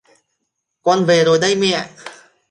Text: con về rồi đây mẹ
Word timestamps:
con 0.81 1.05
về 1.05 1.23
rồi 1.23 1.39
đây 1.39 1.55
mẹ 1.55 1.89